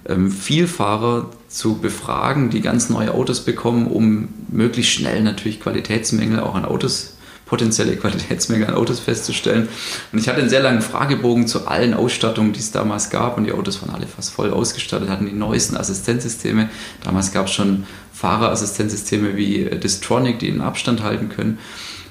[0.08, 6.54] ähm, Vielfahrer zu befragen, die ganz neue Autos bekommen, um möglichst schnell natürlich Qualitätsmängel auch
[6.54, 7.11] an Autos,
[7.52, 9.68] potenzielle Qualitätsmängel an Autos festzustellen.
[10.10, 13.36] Und ich hatte einen sehr langen Fragebogen zu allen Ausstattungen, die es damals gab.
[13.36, 16.70] Und die Autos waren alle fast voll ausgestattet, hatten die neuesten Assistenzsysteme.
[17.04, 17.84] Damals gab es schon
[18.14, 21.58] Fahrerassistenzsysteme wie Distronic, die einen Abstand halten können.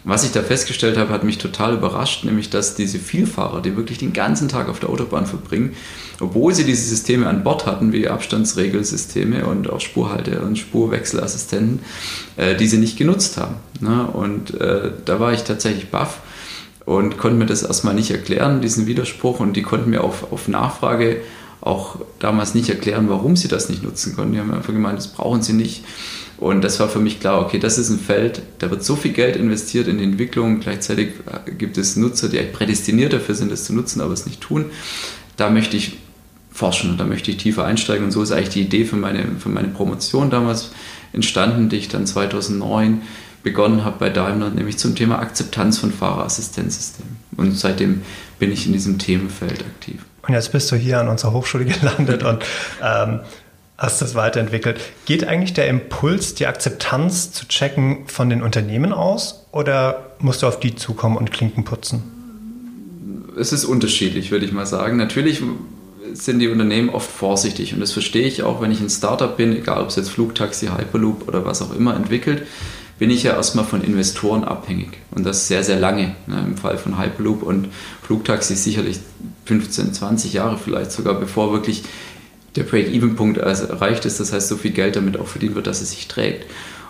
[0.04, 4.00] Was ich da festgestellt habe, hat mich total überrascht, nämlich dass diese Vielfahrer, die wirklich
[4.00, 5.76] den ganzen Tag auf der Autobahn verbringen,
[6.20, 11.80] obwohl sie diese Systeme an Bord hatten, wie Abstandsregelsysteme und auch Spurhalte und Spurwechselassistenten,
[12.38, 13.56] äh, die sie nicht genutzt haben.
[13.80, 14.08] Ne?
[14.08, 16.20] Und äh, da war ich tatsächlich baff
[16.86, 19.40] und konnte mir das erstmal nicht erklären, diesen Widerspruch.
[19.40, 21.22] Und die konnten mir auf, auf Nachfrage
[21.62, 24.34] auch damals nicht erklären, warum sie das nicht nutzen konnten.
[24.34, 25.84] Die haben einfach gemeint, das brauchen sie nicht.
[26.42, 29.14] Und das war für mich klar, okay, das ist ein Feld, da wird so viel
[29.14, 33.66] Geld investiert in die Entwicklung, gleichzeitig äh, gibt es Nutzer, die prädestiniert dafür sind, das
[33.66, 34.66] zu nutzen, aber es nicht tun.
[35.38, 36.00] Da möchte ich
[36.52, 38.06] forschen und da möchte ich tiefer einsteigen.
[38.06, 40.72] Und so ist eigentlich die Idee für meine, für meine Promotion damals
[41.14, 43.04] entstanden, die ich dann 2009
[43.44, 47.18] begonnen habe bei Daimler, nämlich zum Thema Akzeptanz von Fahrerassistenzsystemen.
[47.38, 48.02] Und seitdem
[48.40, 50.04] bin ich in diesem Themenfeld aktiv.
[50.28, 52.44] Und jetzt bist du hier an unserer Hochschule gelandet und
[52.84, 53.20] ähm,
[53.82, 54.80] hast das weiterentwickelt.
[55.06, 60.48] Geht eigentlich der Impuls, die Akzeptanz zu checken, von den Unternehmen aus oder musst du
[60.48, 62.04] auf die zukommen und Klinken putzen?
[63.40, 64.98] Es ist unterschiedlich, würde ich mal sagen.
[64.98, 65.42] Natürlich
[66.14, 69.56] sind die Unternehmen oft vorsichtig und das verstehe ich auch, wenn ich ein Startup bin,
[69.56, 72.46] egal ob es jetzt Flugtaxi, Hyperloop oder was auch immer entwickelt,
[73.00, 76.16] bin ich ja erstmal von Investoren abhängig und das sehr, sehr lange.
[76.28, 76.46] Ne?
[76.46, 77.70] Im Fall von Hyperloop und
[78.04, 79.00] Flugtaxi sicherlich
[79.46, 81.84] 15, 20 Jahre vielleicht sogar, bevor wirklich
[82.56, 85.92] der Break-Even-Punkt erreicht ist, das heißt, so viel Geld damit auch verdient wird, dass es
[85.92, 86.46] sich trägt.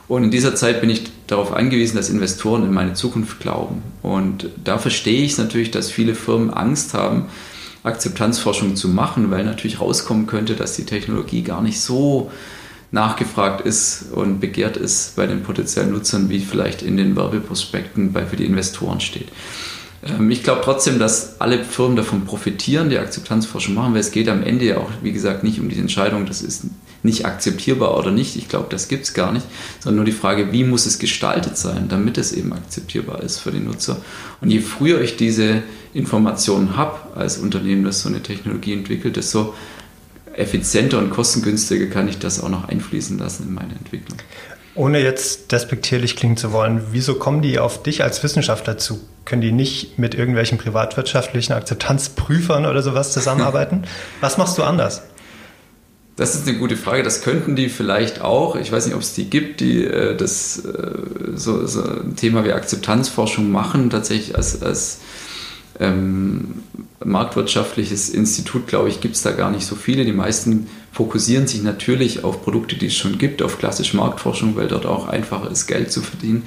[0.07, 3.81] Und in dieser Zeit bin ich darauf angewiesen, dass Investoren in meine Zukunft glauben.
[4.01, 7.27] Und da verstehe ich es natürlich, dass viele Firmen Angst haben,
[7.83, 12.31] Akzeptanzforschung zu machen, weil natürlich rauskommen könnte, dass die Technologie gar nicht so
[12.91, 18.25] nachgefragt ist und begehrt ist bei den potenziellen Nutzern, wie vielleicht in den Werbeprospekten bei,
[18.25, 19.29] für die Investoren steht.
[20.05, 24.29] Ähm, ich glaube trotzdem, dass alle Firmen davon profitieren, die Akzeptanzforschung machen, weil es geht
[24.29, 26.65] am Ende ja auch, wie gesagt, nicht um die Entscheidung, das ist
[27.03, 28.35] nicht akzeptierbar oder nicht.
[28.35, 29.45] Ich glaube, das gibt es gar nicht,
[29.79, 33.51] sondern nur die Frage, wie muss es gestaltet sein, damit es eben akzeptierbar ist für
[33.51, 33.97] den Nutzer.
[34.39, 39.55] Und je früher ich diese Informationen habe als Unternehmen, das so eine Technologie entwickelt, desto
[40.33, 44.17] effizienter und kostengünstiger kann ich das auch noch einfließen lassen in meine Entwicklung.
[44.73, 49.01] Ohne jetzt despektierlich klingen zu wollen, wieso kommen die auf dich als Wissenschaftler zu?
[49.25, 53.83] Können die nicht mit irgendwelchen privatwirtschaftlichen Akzeptanzprüfern oder sowas zusammenarbeiten?
[54.21, 55.03] Was machst du anders?
[56.15, 57.03] Das ist eine gute Frage.
[57.03, 58.55] Das könnten die vielleicht auch.
[58.55, 60.91] Ich weiß nicht, ob es die gibt, die äh, das äh,
[61.35, 64.99] so, so, ein Thema wie Akzeptanzforschung machen, tatsächlich als, als
[65.81, 66.63] ähm,
[67.03, 70.05] marktwirtschaftliches Institut, glaube ich, gibt es da gar nicht so viele.
[70.05, 74.67] Die meisten fokussieren sich natürlich auf Produkte, die es schon gibt, auf klassische Marktforschung, weil
[74.67, 76.43] dort auch einfacher ist, Geld zu verdienen.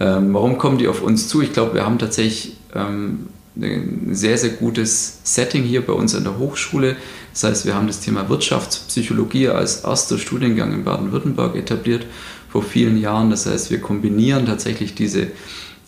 [0.00, 1.42] Ähm, warum kommen die auf uns zu?
[1.42, 6.24] Ich glaube, wir haben tatsächlich ähm, ein sehr, sehr gutes Setting hier bei uns an
[6.24, 6.96] der Hochschule.
[7.32, 12.06] Das heißt, wir haben das Thema Wirtschaftspsychologie als erster Studiengang in Baden-Württemberg etabliert
[12.48, 13.30] vor vielen Jahren.
[13.30, 15.28] Das heißt, wir kombinieren tatsächlich diese,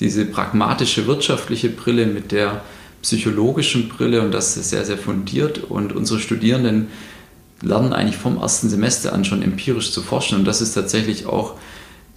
[0.01, 2.63] diese pragmatische wirtschaftliche Brille mit der
[3.03, 5.59] psychologischen Brille und das ist sehr, sehr fundiert.
[5.59, 6.89] Und unsere Studierenden
[7.63, 10.39] lernen eigentlich vom ersten Semester an schon empirisch zu forschen.
[10.39, 11.55] Und das ist tatsächlich auch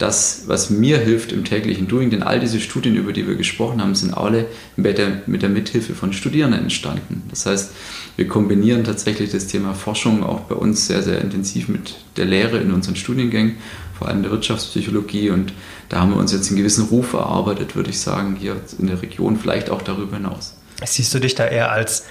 [0.00, 3.82] das, was mir hilft im täglichen Doing, denn all diese Studien, über die wir gesprochen
[3.82, 7.22] haben, sind alle mit der, mit der Mithilfe von Studierenden entstanden.
[7.28, 7.72] Das heißt,
[8.16, 12.58] wir kombinieren tatsächlich das Thema Forschung auch bei uns sehr, sehr intensiv mit der Lehre
[12.58, 13.56] in unseren Studiengängen,
[14.00, 15.30] vor allem der Wirtschaftspsychologie.
[15.30, 15.52] Und
[15.88, 19.00] da haben wir uns jetzt einen gewissen Ruf erarbeitet, würde ich sagen, hier in der
[19.00, 20.54] Region, vielleicht auch darüber hinaus.
[20.84, 22.04] Siehst du dich da eher als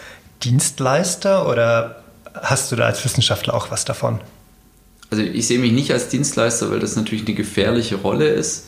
[0.44, 4.22] Dienstleister oder hast du da als Wissenschaftler auch was davon?
[5.12, 8.66] also ich sehe mich nicht als Dienstleister, weil das natürlich eine gefährliche Rolle ist.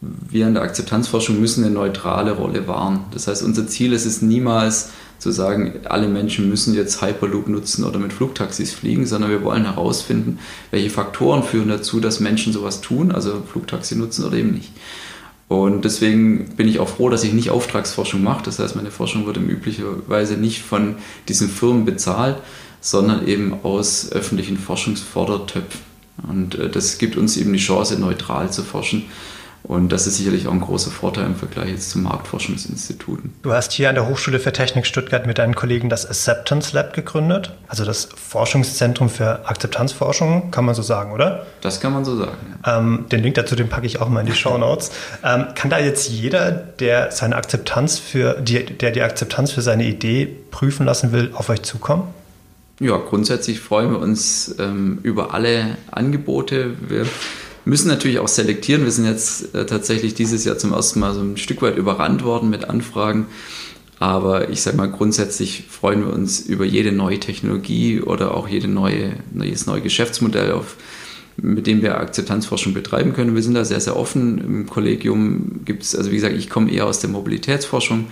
[0.00, 3.04] Wir in der Akzeptanzforschung müssen eine neutrale Rolle wahren.
[3.12, 4.90] Das heißt, unser Ziel ist es niemals
[5.20, 9.64] zu sagen, alle Menschen müssen jetzt Hyperloop nutzen oder mit Flugtaxis fliegen, sondern wir wollen
[9.64, 10.38] herausfinden,
[10.70, 14.72] welche Faktoren führen dazu, dass Menschen sowas tun, also Flugtaxi nutzen oder eben nicht.
[15.46, 18.44] Und deswegen bin ich auch froh, dass ich nicht Auftragsforschung mache.
[18.44, 20.94] Das heißt, meine Forschung wird im üblicherweise nicht von
[21.28, 22.36] diesen Firmen bezahlt,
[22.80, 25.80] sondern eben aus öffentlichen Forschungsfördertöpfen.
[26.28, 29.04] Und äh, das gibt uns eben die Chance, neutral zu forschen.
[29.62, 33.34] Und das ist sicherlich auch ein großer Vorteil im Vergleich jetzt zu Marktforschungsinstituten.
[33.42, 36.94] Du hast hier an der Hochschule für Technik Stuttgart mit deinen Kollegen das Acceptance Lab
[36.94, 41.46] gegründet, also das Forschungszentrum für Akzeptanzforschung, kann man so sagen, oder?
[41.60, 42.38] Das kann man so sagen.
[42.64, 42.78] Ja.
[42.78, 44.90] Ähm, den Link dazu, den packe ich auch mal in die Show Notes.
[45.24, 49.84] ähm, kann da jetzt jeder, der seine Akzeptanz für die, der die Akzeptanz für seine
[49.84, 52.04] Idee prüfen lassen will, auf euch zukommen?
[52.80, 56.76] Ja, grundsätzlich freuen wir uns ähm, über alle Angebote.
[56.88, 57.04] Wir
[57.70, 58.84] müssen natürlich auch selektieren.
[58.84, 62.24] Wir sind jetzt äh, tatsächlich dieses Jahr zum ersten Mal so ein Stück weit überrannt
[62.24, 63.26] worden mit Anfragen.
[64.00, 68.66] Aber ich sage mal, grundsätzlich freuen wir uns über jede neue Technologie oder auch jede
[68.66, 70.76] neue, jedes neue Geschäftsmodell, auf,
[71.36, 73.36] mit dem wir Akzeptanzforschung betreiben können.
[73.36, 74.38] Wir sind da sehr, sehr offen.
[74.38, 78.06] Im Kollegium gibt es, also wie gesagt, ich komme eher aus der Mobilitätsforschung.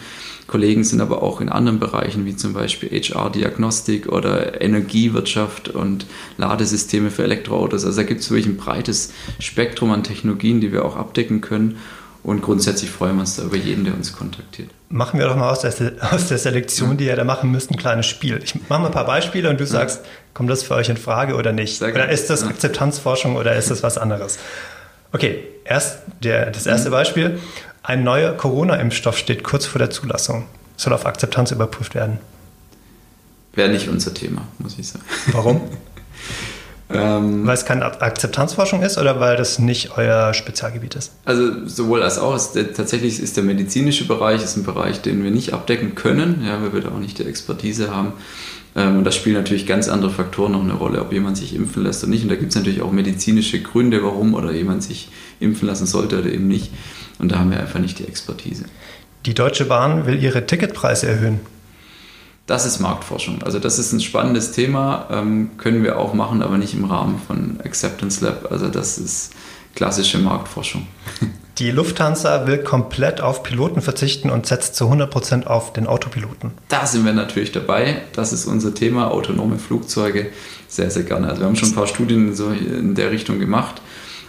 [0.48, 6.06] Kollegen sind aber auch in anderen Bereichen wie zum Beispiel HR-Diagnostik oder Energiewirtschaft und
[6.38, 7.84] Ladesysteme für Elektroautos.
[7.84, 11.76] Also da gibt es wirklich ein breites Spektrum an Technologien, die wir auch abdecken können.
[12.24, 14.70] Und grundsätzlich freuen wir uns da über jeden, der uns kontaktiert.
[14.88, 15.72] Machen wir doch mal aus der,
[16.12, 18.40] aus der Selektion, die ihr da machen müsst, ein kleines Spiel.
[18.42, 20.10] Ich mache mal ein paar Beispiele und du sagst, ja.
[20.32, 21.80] kommt das für euch in Frage oder nicht?
[21.82, 24.38] Oder ist das Akzeptanzforschung oder ist das was anderes?
[25.12, 26.92] Okay, erst der, das erste mhm.
[26.92, 27.38] Beispiel.
[27.88, 30.44] Ein neuer Corona-Impfstoff steht kurz vor der Zulassung.
[30.76, 32.18] Soll auf Akzeptanz überprüft werden.
[33.54, 35.06] Wäre nicht unser Thema, muss ich sagen.
[35.32, 35.62] Warum?
[36.90, 41.12] ähm, weil es keine Akzeptanzforschung ist oder weil das nicht euer Spezialgebiet ist?
[41.24, 42.36] Also sowohl als auch.
[42.36, 46.44] Ist der, tatsächlich ist der medizinische Bereich ist ein Bereich, den wir nicht abdecken können,
[46.44, 48.12] ja, weil wir da auch nicht die Expertise haben.
[48.78, 51.82] Ähm, und da spielen natürlich ganz andere Faktoren noch eine Rolle, ob jemand sich impfen
[51.82, 52.22] lässt oder nicht.
[52.22, 55.08] Und da gibt es natürlich auch medizinische Gründe, warum oder jemand sich
[55.40, 56.70] impfen lassen sollte oder eben nicht.
[57.18, 58.66] Und da haben wir einfach nicht die Expertise.
[59.26, 61.40] Die Deutsche Bahn will ihre Ticketpreise erhöhen.
[62.46, 63.42] Das ist Marktforschung.
[63.42, 67.20] Also das ist ein spannendes Thema, ähm, können wir auch machen, aber nicht im Rahmen
[67.26, 68.50] von Acceptance Lab.
[68.50, 69.32] Also das ist
[69.74, 70.86] klassische Marktforschung.
[71.58, 76.52] Die Lufthansa will komplett auf Piloten verzichten und setzt zu 100 Prozent auf den Autopiloten.
[76.68, 78.02] Da sind wir natürlich dabei.
[78.12, 80.30] Das ist unser Thema, autonome Flugzeuge.
[80.68, 81.26] Sehr, sehr gerne.
[81.26, 83.82] Also wir haben schon ein paar Studien so in der Richtung gemacht.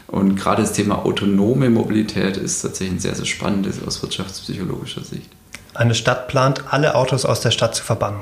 [0.07, 5.29] Und gerade das Thema autonome Mobilität ist tatsächlich ein sehr, sehr spannendes aus wirtschaftspsychologischer Sicht.
[5.75, 8.21] Eine Stadt plant, alle Autos aus der Stadt zu verbannen.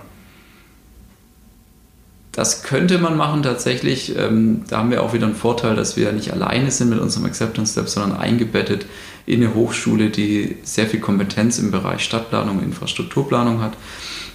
[2.38, 4.15] Das könnte man machen tatsächlich.
[4.15, 7.26] Ähm, da haben wir auch wieder einen Vorteil, dass wir nicht alleine sind mit unserem
[7.26, 8.86] Acceptance Step, sondern eingebettet
[9.26, 13.73] in eine Hochschule, die sehr viel Kompetenz im Bereich Stadtplanung und Infrastrukturplanung hat.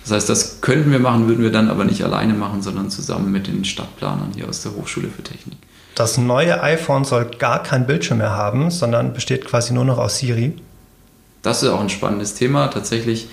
[0.02, 3.30] Das heißt, das könnten wir machen, würden wir dann aber nicht alleine machen, sondern zusammen
[3.30, 5.58] mit den Stadtplanern hier aus der Hochschule für Technik.
[5.94, 10.18] Das neue iPhone soll gar kein Bildschirm mehr haben, sondern besteht quasi nur noch aus
[10.18, 10.54] Siri.
[11.42, 12.66] Das ist auch ein spannendes Thema.
[12.66, 13.28] Tatsächlich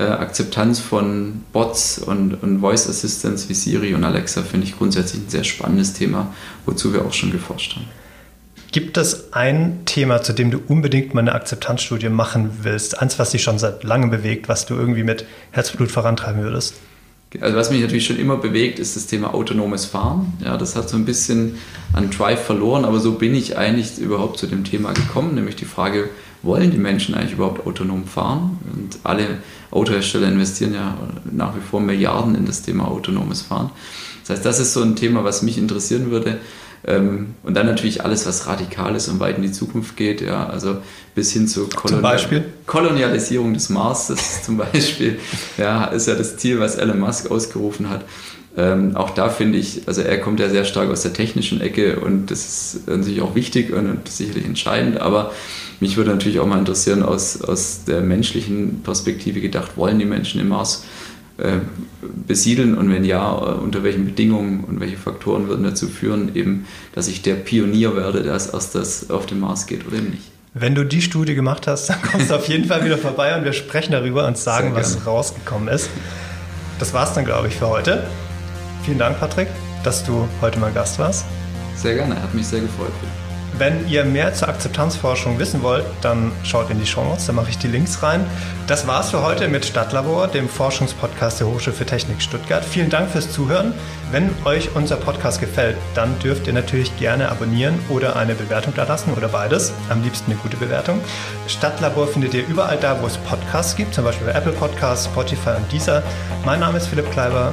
[0.00, 5.22] äh, Akzeptanz von Bots und, und Voice Assistants wie Siri und Alexa finde ich grundsätzlich
[5.22, 6.34] ein sehr spannendes Thema,
[6.64, 7.86] wozu wir auch schon geforscht haben.
[8.72, 12.98] Gibt es ein Thema, zu dem du unbedingt mal eine Akzeptanzstudie machen willst?
[12.98, 16.76] Eins, was dich schon seit langem bewegt, was du irgendwie mit Herzblut vorantreiben würdest?
[17.40, 20.32] Also was mich natürlich schon immer bewegt, ist das Thema autonomes Fahren.
[20.42, 21.56] Ja, das hat so ein bisschen
[21.92, 25.64] an Drive verloren, aber so bin ich eigentlich überhaupt zu dem Thema gekommen, nämlich die
[25.64, 26.08] Frage,
[26.42, 28.58] wollen die Menschen eigentlich überhaupt autonom fahren?
[28.72, 29.38] Und alle
[29.70, 30.96] Autohersteller investieren ja
[31.30, 33.70] nach wie vor Milliarden in das Thema autonomes Fahren.
[34.22, 36.38] Das heißt, das ist so ein Thema, was mich interessieren würde.
[36.86, 40.46] Ähm, und dann natürlich alles, was radikal ist und weit in die Zukunft geht, ja,
[40.46, 40.78] also
[41.14, 45.18] bis hin zur Kolonial Kolonialisierung des Mars, das zum Beispiel,
[45.58, 48.04] ja, ist ja das Ziel, was Elon Musk ausgerufen hat.
[48.56, 52.00] Ähm, auch da finde ich, also er kommt ja sehr stark aus der technischen Ecke
[52.00, 55.32] und das ist natürlich auch wichtig und sicherlich entscheidend, aber
[55.78, 60.40] mich würde natürlich auch mal interessieren, aus, aus der menschlichen Perspektive gedacht, wollen die Menschen
[60.40, 60.84] im Mars
[61.38, 61.58] äh,
[62.26, 66.66] besiedeln und wenn ja, äh, unter welchen Bedingungen und welche Faktoren würden dazu führen, eben,
[66.92, 70.24] dass ich der Pionier werde, der als erstes auf den Mars geht oder eben nicht.
[70.52, 73.44] Wenn du die Studie gemacht hast, dann kommst du auf jeden Fall wieder vorbei und
[73.44, 75.88] wir sprechen darüber und sagen, was rausgekommen ist.
[76.80, 78.04] Das war's dann, glaube ich, für heute.
[78.90, 79.46] Vielen Dank, Patrick,
[79.84, 81.24] dass du heute mal Gast warst.
[81.76, 82.90] Sehr gerne, hat mich sehr gefreut.
[83.56, 87.50] Wenn ihr mehr zur Akzeptanzforschung wissen wollt, dann schaut in die Show Notes, da mache
[87.50, 88.26] ich die Links rein.
[88.66, 92.64] Das war's für heute mit Stadtlabor, dem Forschungspodcast der Hochschule für Technik Stuttgart.
[92.64, 93.74] Vielen Dank fürs Zuhören.
[94.10, 98.82] Wenn euch unser Podcast gefällt, dann dürft ihr natürlich gerne abonnieren oder eine Bewertung da
[98.82, 99.72] lassen oder beides.
[99.88, 100.98] Am liebsten eine gute Bewertung.
[101.46, 105.50] Stadtlabor findet ihr überall da, wo es Podcasts gibt, zum Beispiel bei Apple Podcasts, Spotify
[105.50, 106.02] und Deezer.
[106.44, 107.52] Mein Name ist Philipp Kleiber.